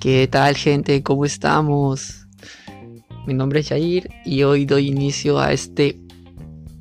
¿Qué 0.00 0.28
tal 0.30 0.56
gente? 0.56 1.02
¿Cómo 1.02 1.24
estamos? 1.24 2.26
Mi 3.26 3.34
nombre 3.34 3.60
es 3.60 3.68
Jair 3.68 4.08
y 4.24 4.42
hoy 4.44 4.66
doy 4.66 4.88
inicio 4.88 5.40
a 5.40 5.52
este 5.52 6.00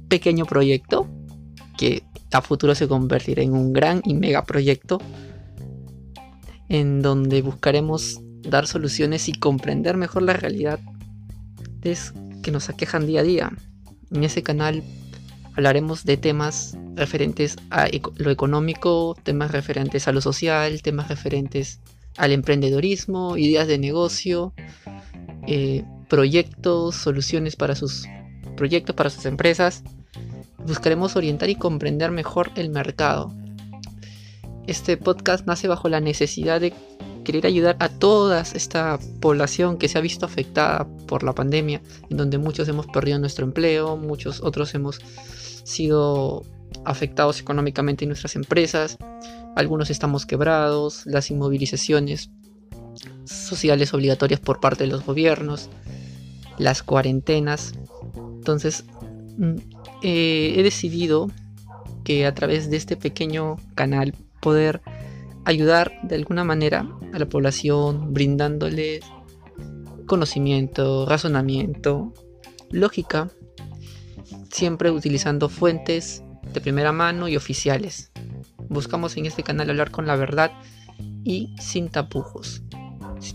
pequeño 0.10 0.46
proyecto 0.46 1.08
que 1.78 2.03
a 2.31 2.42
futuro 2.42 2.76
se 2.76 2.88
convertirá 2.88 3.42
en 3.42 3.53
un 3.53 3.74
gran 3.74 4.02
y 4.06 4.13
mega 4.13 4.44
proyecto 4.44 4.99
en 6.70 7.02
donde 7.02 7.42
buscaremos 7.42 8.20
dar 8.42 8.67
soluciones 8.67 9.28
y 9.30 9.34
comprender 9.34 9.98
mejor 9.98 10.24
la 10.24 10.34
realidad 10.34 10.80
que 12.42 12.52
nos 12.52 12.70
aquejan 12.70 13.06
día 13.06 13.20
a 13.20 13.24
día. 13.24 13.52
En 14.12 14.24
ese 14.24 14.42
canal 14.42 14.84
hablaremos 15.56 16.03
de 16.03 16.17
temas 16.17 16.77
referentes 16.95 17.55
a 17.71 17.88
lo 18.17 18.30
económico, 18.30 19.16
temas 19.23 19.52
referentes 19.52 20.07
a 20.07 20.11
lo 20.11 20.21
social, 20.21 20.81
temas 20.81 21.07
referentes 21.07 21.80
al 22.17 22.31
emprendedorismo, 22.31 23.38
ideas 23.38 23.67
de 23.67 23.77
negocio, 23.77 24.53
eh, 25.47 25.83
proyectos, 26.09 26.95
soluciones 26.95 27.55
para 27.55 27.75
sus 27.75 28.05
proyectos, 28.57 28.95
para 28.95 29.09
sus 29.09 29.25
empresas. 29.25 29.83
Buscaremos 30.66 31.16
orientar 31.16 31.49
y 31.49 31.55
comprender 31.55 32.11
mejor 32.11 32.52
el 32.55 32.69
mercado. 32.69 33.33
Este 34.67 34.97
podcast 34.97 35.45
nace 35.45 35.67
bajo 35.67 35.89
la 35.89 36.02
necesidad 36.02 36.59
de 36.59 36.73
querer 37.25 37.45
ayudar 37.45 37.75
a 37.79 37.89
toda 37.89 38.39
esta 38.39 38.97
población 39.20 39.77
que 39.77 39.89
se 39.89 39.97
ha 39.97 40.02
visto 40.02 40.25
afectada 40.25 40.88
por 41.07 41.23
la 41.23 41.33
pandemia, 41.33 41.81
en 42.09 42.16
donde 42.16 42.38
muchos 42.38 42.70
hemos 42.70 42.88
perdido 42.88 43.20
nuestro 43.20 43.45
empleo, 43.45 43.97
muchos 43.97 44.41
otros 44.41 44.73
hemos 44.75 45.02
sido 45.66 46.43
afectados 46.85 47.41
económicamente 47.41 48.05
en 48.05 48.09
nuestras 48.09 48.38
empresas, 48.38 48.97
algunos 49.58 49.89
estamos 49.89 50.25
quebrados, 50.25 51.05
las 51.05 51.30
inmovilizaciones 51.30 52.30
sociales 53.25 53.94
obligatorias 53.94 54.39
por 54.39 54.61
parte 54.61 54.85
de 54.85 54.91
los 54.91 55.05
gobiernos, 55.05 55.69
las 56.57 56.83
cuarentenas. 56.83 57.73
Entonces, 58.16 58.85
mm, 59.38 59.55
eh, 60.03 60.53
he 60.57 60.63
decidido 60.63 61.30
que 62.03 62.25
a 62.25 62.33
través 62.33 62.69
de 62.69 62.78
este 62.78 62.95
pequeño 62.95 63.57
canal 63.73 64.13
poder 64.39 64.81
ayudar 65.45 65.93
de 66.03 66.15
alguna 66.15 66.43
manera 66.43 66.88
a 67.13 67.19
la 67.19 67.27
población 67.27 68.13
brindándoles 68.13 69.01
conocimiento, 70.05 71.05
razonamiento, 71.05 72.13
lógica, 72.71 73.29
siempre 74.51 74.91
utilizando 74.91 75.49
fuentes 75.49 76.23
de 76.53 76.61
primera 76.61 76.91
mano 76.91 77.27
y 77.27 77.35
oficiales. 77.35 78.11
Buscamos 78.69 79.17
en 79.17 79.25
este 79.25 79.43
canal 79.43 79.69
hablar 79.69 79.91
con 79.91 80.07
la 80.07 80.16
verdad 80.16 80.51
y 81.23 81.55
sin 81.59 81.89
tapujos. 81.89 82.63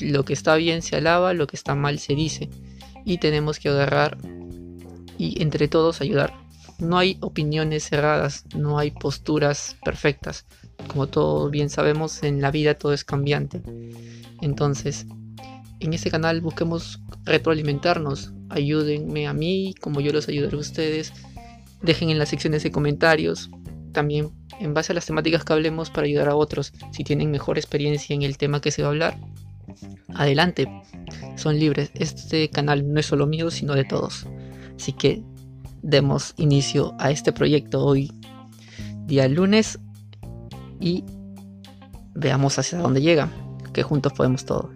Lo 0.00 0.24
que 0.24 0.32
está 0.32 0.54
bien 0.56 0.82
se 0.82 0.96
alaba, 0.96 1.34
lo 1.34 1.46
que 1.46 1.56
está 1.56 1.74
mal 1.74 1.98
se 1.98 2.14
dice. 2.14 2.50
Y 3.04 3.18
tenemos 3.18 3.58
que 3.58 3.68
agarrar 3.68 4.18
y 5.18 5.42
entre 5.42 5.68
todos 5.68 6.00
ayudar. 6.00 6.39
No 6.80 6.98
hay 6.98 7.18
opiniones 7.20 7.84
cerradas, 7.88 8.44
no 8.56 8.78
hay 8.78 8.90
posturas 8.90 9.76
perfectas. 9.84 10.46
Como 10.88 11.06
todos 11.06 11.50
bien 11.50 11.70
sabemos, 11.70 12.22
en 12.22 12.40
la 12.40 12.50
vida 12.50 12.74
todo 12.74 12.92
es 12.92 13.04
cambiante. 13.04 13.62
Entonces, 14.40 15.06
en 15.80 15.92
este 15.92 16.10
canal 16.10 16.40
busquemos 16.40 17.00
retroalimentarnos. 17.24 18.32
Ayúdenme 18.48 19.26
a 19.26 19.32
mí, 19.32 19.74
como 19.80 20.00
yo 20.00 20.12
los 20.12 20.28
ayudaré 20.28 20.56
a 20.56 20.60
ustedes. 20.60 21.12
Dejen 21.82 22.10
en 22.10 22.18
las 22.18 22.30
secciones 22.30 22.62
de 22.62 22.70
comentarios 22.70 23.50
también 23.92 24.30
en 24.60 24.74
base 24.74 24.92
a 24.92 24.94
las 24.94 25.06
temáticas 25.06 25.44
que 25.44 25.52
hablemos 25.52 25.90
para 25.90 26.06
ayudar 26.06 26.28
a 26.28 26.36
otros. 26.36 26.72
Si 26.92 27.04
tienen 27.04 27.30
mejor 27.30 27.58
experiencia 27.58 28.14
en 28.14 28.22
el 28.22 28.38
tema 28.38 28.60
que 28.60 28.70
se 28.70 28.82
va 28.82 28.88
a 28.88 28.90
hablar, 28.90 29.18
adelante, 30.14 30.68
son 31.36 31.58
libres. 31.58 31.90
Este 31.94 32.48
canal 32.50 32.92
no 32.92 33.00
es 33.00 33.06
solo 33.06 33.26
mío, 33.26 33.50
sino 33.50 33.74
de 33.74 33.84
todos. 33.84 34.26
Así 34.76 34.92
que 34.92 35.22
demos 35.82 36.34
inicio 36.36 36.94
a 36.98 37.10
este 37.10 37.32
proyecto 37.32 37.84
hoy, 37.84 38.12
día 39.06 39.28
lunes, 39.28 39.78
y 40.80 41.04
veamos 42.14 42.58
hacia 42.58 42.78
dónde 42.78 43.02
llega, 43.02 43.28
que 43.72 43.82
juntos 43.82 44.12
podemos 44.12 44.44
todo. 44.44 44.70